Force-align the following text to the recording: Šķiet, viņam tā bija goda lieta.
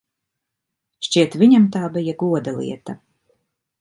Šķiet, 1.07 1.37
viņam 1.41 1.67
tā 1.77 1.83
bija 1.99 2.17
goda 2.25 2.55
lieta. 2.59 2.97